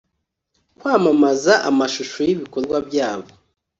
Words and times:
kwamamaza 0.77 1.53
amashusho 1.69 2.19
y’ibikorwa 2.27 2.77
byabo 2.87 3.27